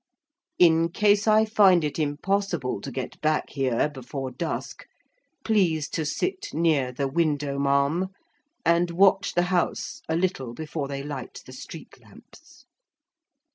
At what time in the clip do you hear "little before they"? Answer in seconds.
10.15-11.03